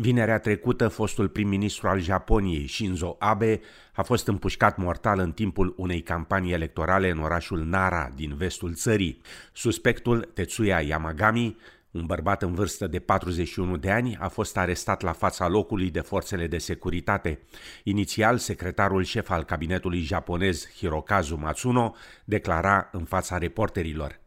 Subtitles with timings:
[0.00, 3.60] Vinerea trecută, fostul prim-ministru al Japoniei, Shinzo Abe,
[3.92, 9.20] a fost împușcat mortal în timpul unei campanii electorale în orașul Nara, din vestul țării.
[9.52, 11.56] Suspectul, Tetsuya Yamagami,
[11.90, 16.00] un bărbat în vârstă de 41 de ani a fost arestat la fața locului de
[16.00, 17.38] forțele de securitate.
[17.84, 21.94] Inițial, secretarul șef al cabinetului japonez Hirokazu Matsuno
[22.24, 24.20] declara în fața reporterilor.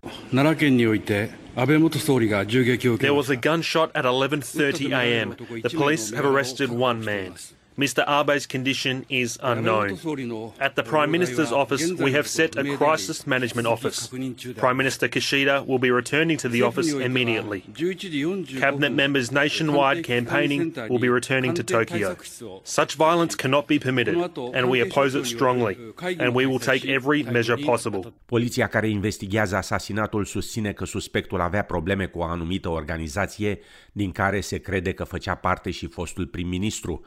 [2.97, 5.35] There was a gunshot at 11:30 a.m.
[5.61, 7.33] The police have arrested one man.
[7.77, 8.03] Mr.
[8.07, 9.89] Abe's condition is unknown.
[10.59, 14.07] At the Prime Minister's office, we have set a crisis management office.
[14.57, 17.61] Prime Minister Kishida will be returning to the office immediately.
[18.59, 22.15] Cabinet members nationwide campaigning will be returning to Tokyo.
[22.63, 24.15] Such violence cannot be permitted,
[24.53, 25.77] and we oppose it strongly,
[26.19, 28.13] and we will take every measure possible.
[28.25, 33.59] Poliția care investigează asasinatul susține că suspectul avea probleme cu o anumită organizație
[33.91, 37.05] din care se crede că făcea parte și fostul prim-ministru.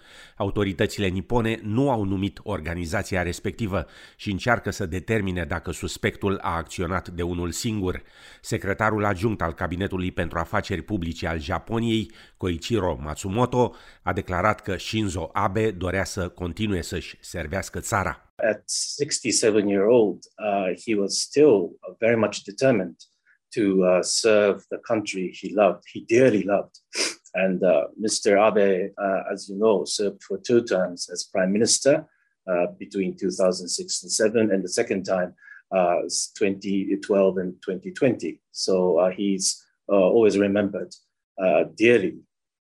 [0.56, 7.08] Autoritățile nipone nu au numit organizația respectivă și încearcă să determine dacă suspectul a acționat
[7.08, 8.02] de unul singur.
[8.40, 15.30] Secretarul adjunct al Cabinetului pentru Afaceri Publice al Japoniei, Koichiro Matsumoto, a declarat că Shinzo
[15.32, 18.32] Abe dorea să continue să-și servească țara.
[18.36, 22.96] At 67 year old, uh, he was still very much determined
[23.54, 26.74] to uh, serve the country he loved, he dearly loved.
[27.36, 28.30] And uh, Mr.
[28.40, 32.06] Abe, uh, as you know, served for two terms as prime minister
[32.50, 35.34] uh, between 2006 and 7, and the second time,
[35.70, 38.40] 2012 and 2020.
[38.52, 40.94] So he's always remembered
[41.76, 42.14] dearly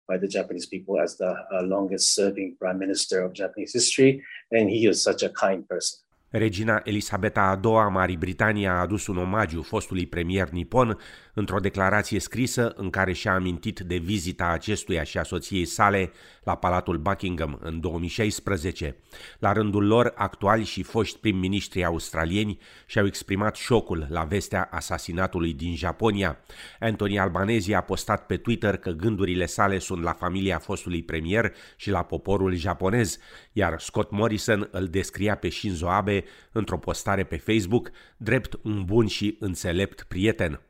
[0.07, 1.33] by the Japanese people as the
[1.63, 5.99] longest serving prime minister of Japanese history, and he is such a kind person.
[6.31, 10.97] Regina Elisabeta II a Marii Britanii a adus un omagiu fostului premier nipon
[11.33, 16.11] într-o declarație scrisă în care și-a amintit de vizita acestuia și a soției sale
[16.43, 18.95] la Palatul Buckingham în 2016.
[19.39, 25.75] La rândul lor, actuali și foști prim-ministri australieni și-au exprimat șocul la vestea asasinatului din
[25.75, 26.37] Japonia.
[26.79, 31.89] Anthony Albanese a postat pe Twitter că gândurile sale sunt la familia fostului premier și
[31.89, 33.17] la poporul japonez,
[33.51, 36.18] iar Scott Morrison îl descria pe Shinzo Abe
[36.51, 40.61] într-o postare pe Facebook drept un bun și înțelept prieten.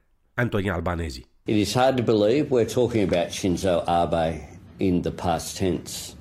[0.71, 1.21] Albanese.
[1.45, 6.15] It is hard to believe we're talking about Shinzo Abe in the past tense.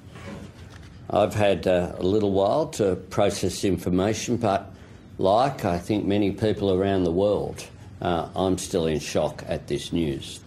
[1.11, 4.73] I've had uh, a little while to process information, but
[5.19, 7.65] like I think many people around the world,
[8.01, 10.41] uh, I'm still in shock at this news.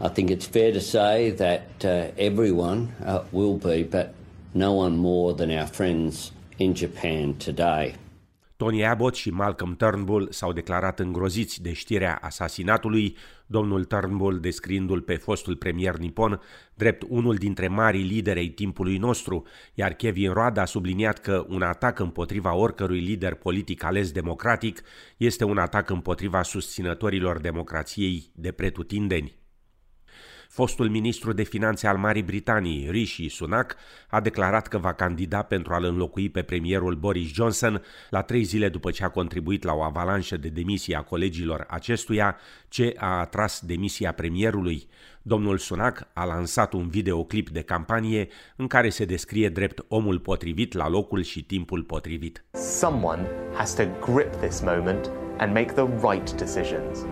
[0.00, 4.14] I think it's fair to say that uh, everyone uh, will be, but
[4.52, 7.94] no one more than our friends in Japan today.
[8.56, 15.16] Tony Abbott și Malcolm Turnbull s-au declarat îngroziți de știrea asasinatului, domnul Turnbull descriindu-l pe
[15.16, 16.40] fostul premier nipon
[16.74, 21.62] drept unul dintre marii lideri ai timpului nostru, iar Kevin Road a subliniat că un
[21.62, 24.82] atac împotriva oricărui lider politic ales democratic
[25.16, 29.45] este un atac împotriva susținătorilor democrației de pretutindeni.
[30.56, 33.76] Fostul ministru de finanțe al Marii Britanii, Rishi Sunak,
[34.08, 38.68] a declarat că va candida pentru a-l înlocui pe premierul Boris Johnson la trei zile
[38.68, 42.36] după ce a contribuit la o avalanșă de demisii a colegilor acestuia,
[42.68, 44.88] ce a atras demisia premierului.
[45.22, 50.72] Domnul Sunak a lansat un videoclip de campanie în care se descrie drept omul potrivit
[50.72, 52.44] la locul și timpul potrivit.
[52.52, 57.06] Someone has to grip this moment and make the right decisions.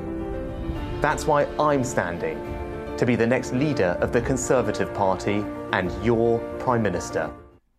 [1.00, 2.53] That's why I'm standing
[2.96, 7.30] to be the next leader of the Conservative Party and your Prime Minister.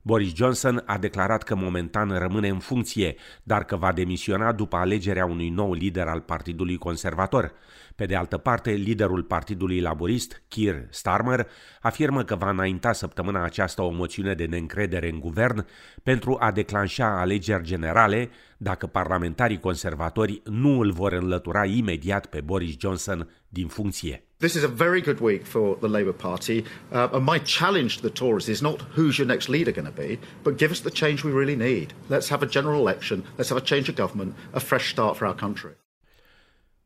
[0.07, 5.25] Boris Johnson a declarat că momentan rămâne în funcție, dar că va demisiona după alegerea
[5.25, 7.53] unui nou lider al Partidului Conservator.
[7.95, 11.47] Pe de altă parte, liderul Partidului Laborist, Keir Starmer,
[11.81, 15.65] afirmă că va înainta săptămâna aceasta o moțiune de neîncredere în guvern
[16.03, 22.75] pentru a declanșa alegeri generale dacă parlamentarii conservatori nu îl vor înlătura imediat pe Boris
[22.79, 24.23] Johnson din funcție.
[24.37, 26.57] This is a very good week for the Labour Party.
[26.91, 30.01] Uh, and my challenge to the Tories is not who's your next leader going to
[30.01, 31.87] be, but give us the change we really need.
[32.13, 35.25] Let's have a general election, let's have a change of government, a fresh start for
[35.25, 35.73] our country.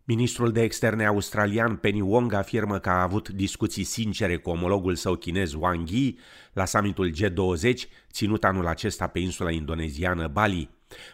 [0.04, 5.16] Ministrul de externe australian Penny Wong afirmă că a avut discuții sincere cu omologul său
[5.16, 6.20] chinez Wang Yi
[6.54, 7.74] la summitul G20
[8.12, 10.70] ținut anul acesta pe insula indoneziană Bali.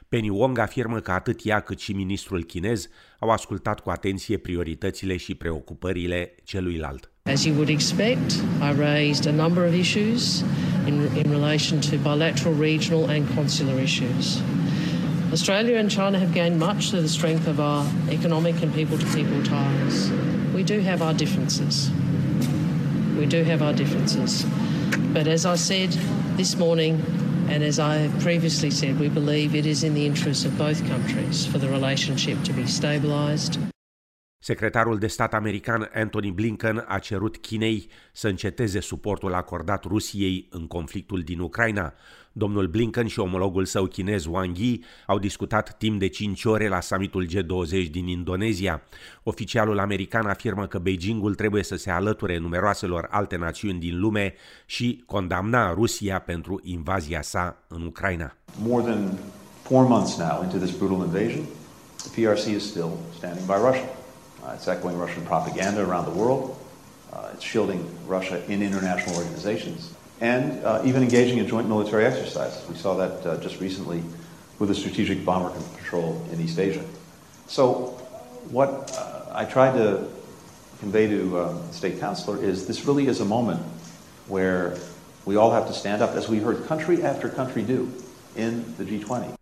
[0.10, 2.88] Penny Wong afirmă că atât ea cât și ministrul chinez
[3.20, 7.10] au ascultat cu atenție prioritățile și preocupările celuilalt.
[7.24, 8.32] As you would expect,
[8.62, 10.44] I raised a number of issues
[10.88, 14.42] in, in relation to bilateral, regional and consular issues.
[15.32, 19.06] Australia and China have gained much through the strength of our economic and people to
[19.06, 20.10] people ties.
[20.54, 21.90] We do have our differences.
[23.18, 24.46] We do have our differences.
[25.14, 25.90] But as I said
[26.38, 27.02] this morning,
[27.48, 30.86] and as I have previously said, we believe it is in the interests of both
[30.88, 33.75] countries for the relationship to be stabilised.
[34.46, 40.68] Secretarul de stat american Anthony Blinken a cerut Chinei să înceteze suportul acordat Rusiei în
[40.68, 41.94] conflictul din Ucraina.
[42.32, 46.80] Domnul Blinken și omologul său chinez Wang Yi au discutat timp de 5 ore la
[46.80, 48.82] summitul G20 din Indonezia.
[49.24, 54.34] Oficialul american afirmă că Beijingul trebuie să se alăture numeroaselor alte națiuni din lume
[54.66, 58.36] și condamna Rusia pentru invazia sa în Ucraina.
[58.62, 59.18] More than
[59.62, 61.44] four months now into this brutal invasion,
[61.98, 64.05] the PRC is still standing by Russia.
[64.46, 66.58] Uh, it's echoing Russian propaganda around the world.
[67.12, 72.68] Uh, it's shielding Russia in international organizations and uh, even engaging in joint military exercises.
[72.70, 74.04] We saw that just recently
[74.60, 76.86] with the strategic bomber control in East Asia.
[77.48, 77.88] So,
[78.50, 78.92] what
[79.32, 80.08] I tried to
[80.80, 83.62] convey to the state councilor is this really is a moment
[84.28, 84.78] where
[85.26, 87.92] we all have to stand up, as we heard country after country do
[88.36, 89.35] in the G20.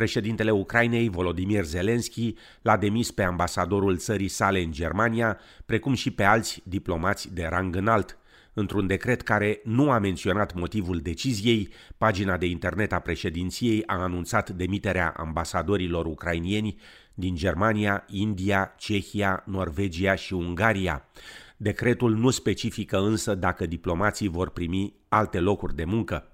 [0.00, 6.22] Președintele Ucrainei, Volodymyr Zelensky, l-a demis pe ambasadorul țării sale în Germania, precum și pe
[6.22, 8.18] alți diplomați de rang înalt.
[8.52, 11.68] Într-un decret care nu a menționat motivul deciziei,
[11.98, 16.76] pagina de internet a președinției a anunțat demiterea ambasadorilor ucrainieni
[17.14, 21.04] din Germania, India, Cehia, Norvegia și Ungaria.
[21.56, 26.29] Decretul nu specifică însă dacă diplomații vor primi alte locuri de muncă.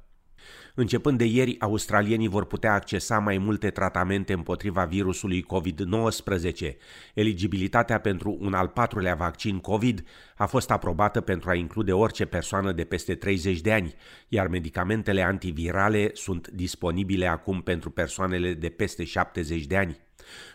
[0.79, 6.77] Începând de ieri, australienii vor putea accesa mai multe tratamente împotriva virusului COVID-19.
[7.15, 10.05] Eligibilitatea pentru un al patrulea vaccin COVID
[10.37, 13.95] a fost aprobată pentru a include orice persoană de peste 30 de ani,
[14.29, 20.06] iar medicamentele antivirale sunt disponibile acum pentru persoanele de peste 70 de ani.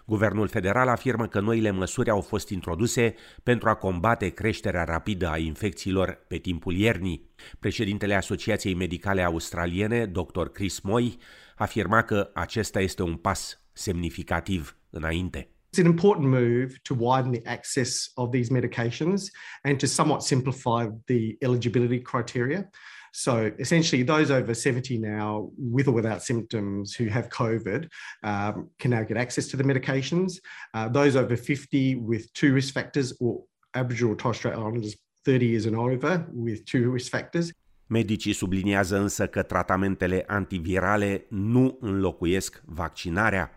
[0.06, 5.38] Guvernul federal afirmă că noile măsuri au fost introduse pentru a combate creșterea rapidă a
[5.38, 7.30] infecțiilor pe timpul iernii.
[7.60, 10.46] Președintele Asociației Medicale Australiene, dr.
[10.48, 11.18] Chris Moy,
[11.56, 15.50] afirma că acesta este un pas semnificativ înainte.
[15.74, 19.32] It's an important move to widen the access of these medications
[19.64, 22.70] and to somewhat simplify the eligibility criteria.
[23.12, 27.90] So essentially, those over 70 now, with or without symptoms, who have COVID,
[28.24, 30.40] um, can now get access to the medications.
[30.74, 33.44] Uh, those over 50 with two risk factors, or
[33.74, 37.52] Aboriginal or Torres Strait Islanders 30 years and over with two risk factors.
[37.88, 43.52] Medicii subliniază însă că tratamentele antivirale nu înlocuiesc vaccinarea.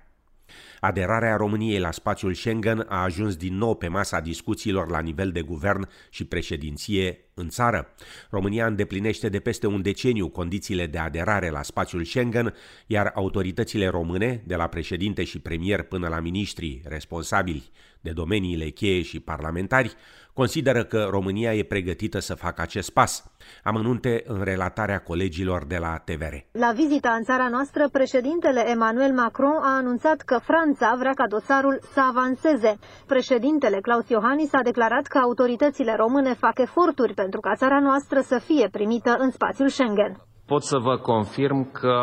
[0.85, 5.43] Aderarea României la spațiul Schengen a ajuns din nou pe masa discuțiilor la nivel de
[5.43, 7.89] guvern și președinție în țară.
[8.31, 12.55] România îndeplinește de peste un deceniu condițiile de aderare la spațiul Schengen,
[12.87, 17.71] iar autoritățile române, de la președinte și premier până la miniștrii responsabili
[18.01, 19.95] de domeniile cheie și parlamentari,
[20.33, 23.25] consideră că România e pregătită să facă acest pas.
[23.63, 26.35] Amănunte în relatarea colegilor de la TVR.
[26.53, 31.79] La vizita în țara noastră, președintele Emmanuel Macron a anunțat că Franța vrea ca dosarul
[31.93, 32.79] să avanseze.
[33.07, 38.39] Președintele Claus Iohannis a declarat că autoritățile române fac eforturi pentru ca țara noastră să
[38.39, 40.13] fie primită în spațiul Schengen.
[40.47, 41.97] Pot să vă confirm că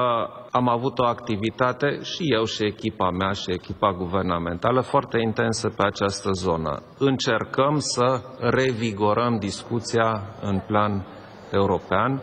[0.52, 5.84] am avut o activitate și eu și echipa mea și echipa guvernamentală foarte intensă pe
[5.86, 6.82] această zonă.
[6.98, 11.06] Încercăm să revigorăm discuția în plan
[11.52, 12.22] european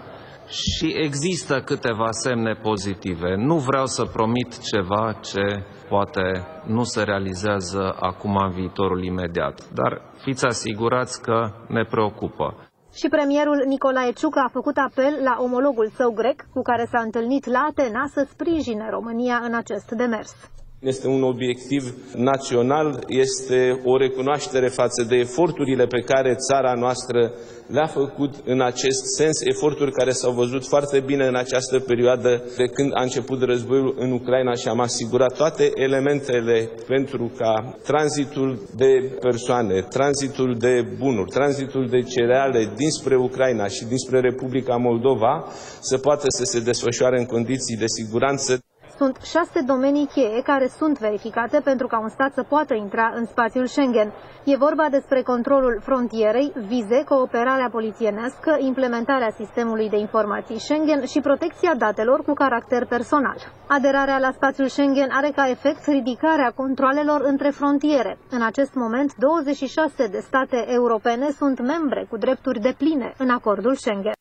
[0.48, 3.34] și există câteva semne pozitive.
[3.36, 10.02] Nu vreau să promit ceva ce poate nu se realizează acum în viitorul imediat, dar
[10.22, 12.68] fiți asigurați că ne preocupă.
[12.94, 17.46] Și premierul Nicolae Ciucă a făcut apel la omologul său grec, cu care s-a întâlnit
[17.46, 20.34] la Atena, să sprijine România în acest demers.
[20.80, 27.32] Este un obiectiv național, este o recunoaștere față de eforturile pe care țara noastră
[27.66, 32.64] le-a făcut în acest sens, eforturi care s-au văzut foarte bine în această perioadă de
[32.64, 39.16] când a început războiul în Ucraina și am asigurat toate elementele pentru ca tranzitul de
[39.20, 45.44] persoane, tranzitul de bunuri, tranzitul de cereale dinspre Ucraina și dinspre Republica Moldova
[45.80, 48.62] să poată să se desfășoare în condiții de siguranță.
[48.98, 53.26] Sunt șase domenii cheie care sunt verificate pentru ca un stat să poată intra în
[53.26, 54.12] spațiul Schengen.
[54.44, 61.74] E vorba despre controlul frontierei, vize, cooperarea polițienească, implementarea sistemului de informații Schengen și protecția
[61.74, 63.36] datelor cu caracter personal.
[63.66, 68.18] Aderarea la spațiul Schengen are ca efect ridicarea controlelor între frontiere.
[68.30, 73.74] În acest moment, 26 de state europene sunt membre cu drepturi de pline în acordul
[73.74, 74.12] Schengen.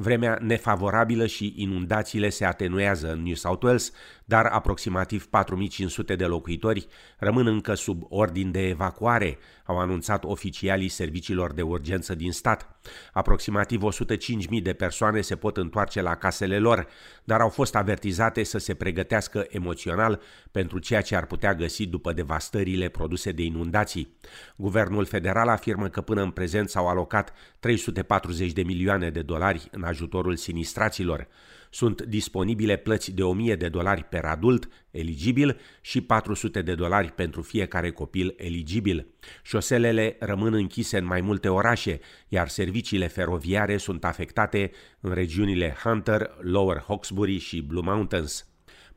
[0.00, 3.92] Vremea nefavorabilă și inundațiile se atenuează în New South Wales,
[4.24, 6.86] dar aproximativ 4500 de locuitori
[7.18, 12.77] rămân încă sub ordin de evacuare, au anunțat oficialii serviciilor de urgență din stat.
[13.12, 16.86] Aproximativ 105.000 de persoane se pot întoarce la casele lor,
[17.24, 20.20] dar au fost avertizate să se pregătească emoțional
[20.50, 24.16] pentru ceea ce ar putea găsi după devastările produse de inundații.
[24.56, 29.82] Guvernul federal afirmă că până în prezent s-au alocat 340 de milioane de dolari în
[29.82, 31.28] ajutorul sinistraților.
[31.70, 37.42] Sunt disponibile plăți de 1000 de dolari per adult eligibil și 400 de dolari pentru
[37.42, 39.06] fiecare copil eligibil.
[39.42, 44.70] Șoselele rămân închise în mai multe orașe, iar serviciile feroviare sunt afectate
[45.00, 48.48] în regiunile Hunter, Lower Hawkesbury și Blue Mountains.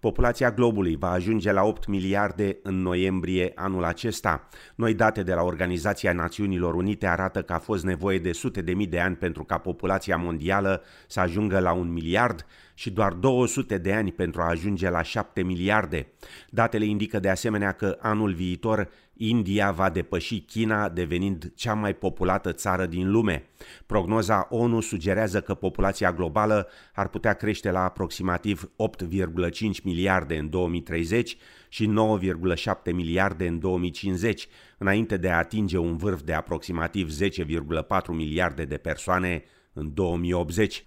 [0.02, 4.48] Populația globului va ajunge la 8 miliarde în noiembrie anul acesta.
[4.76, 8.74] Noi date de la Organizația Națiunilor Unite arată că a fost nevoie de sute de
[8.74, 13.78] mii de ani pentru ca populația mondială să ajungă la un miliard și doar 200
[13.78, 16.08] de ani pentru a ajunge la 7 miliarde.
[16.50, 22.52] Datele indică de asemenea că anul viitor India va depăși China devenind cea mai populată
[22.52, 23.50] țară din lume.
[23.86, 28.72] Prognoza ONU sugerează că populația globală ar putea crește la aproximativ
[29.06, 31.38] 8,5 miliarde în 2030
[31.70, 31.94] și
[32.58, 38.78] 9,7 miliarde în 2050, înainte de a atinge un vârf de aproximativ 10,4 miliarde de
[38.78, 40.86] persoane în 2080.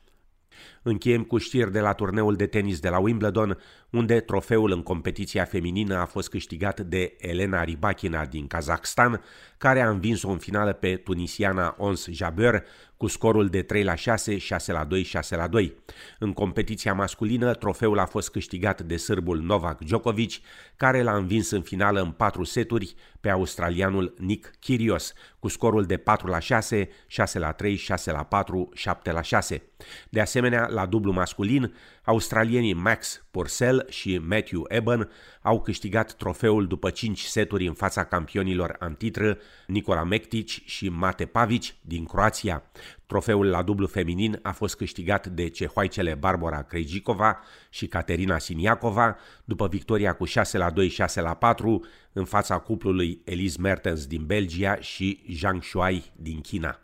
[0.86, 3.58] Încheiem cu știri de la turneul de tenis de la Wimbledon,
[3.90, 9.22] unde trofeul în competiția feminină a fost câștigat de Elena Rybakina din Kazakhstan,
[9.58, 12.64] care a învins-o în finală pe tunisiana Ons Jabeur
[12.96, 15.76] cu scorul de 3 la 6, 6 la 2, 6 la 2.
[16.18, 20.32] În competiția masculină, trofeul a fost câștigat de sârbul Novak Djokovic,
[20.76, 25.96] care l-a învins în finală în 4 seturi pe australianul Nick Kyrgios, cu scorul de
[25.96, 29.62] 4 la 6, 6 la 3, 6 la 4, 7 la 6.
[30.10, 35.10] De asemenea, la dublu masculin, australienii Max Purcell și Matthew Eben
[35.42, 41.64] au câștigat trofeul după 5 seturi în fața campionilor antitră Nicola Mektic și Mate Pavic
[41.80, 42.62] din Croația.
[43.06, 47.38] Trofeul la dublu feminin a fost câștigat de cehoaicele Barbara Krejcikova
[47.70, 53.20] și Caterina Siniakova după victoria cu 6 la 2, 6 la 4 în fața cuplului
[53.24, 56.78] Elise Mertens din Belgia și Zhang Shuai din China.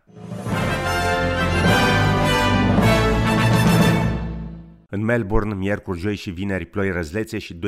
[4.92, 7.58] În Melbourne, miercuri, joi și vineri, ploi răzlețe și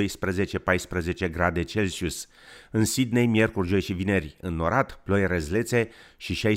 [1.27, 2.29] 12-14 grade Celsius.
[2.71, 6.57] În Sydney, miercuri, joi și vineri, înnorat, ploi răzlețe și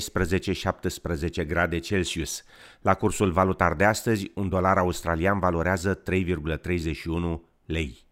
[1.42, 2.44] 16-17 grade Celsius.
[2.80, 8.04] La cursul valutar de astăzi, un dolar australian valorează 3,31 lei.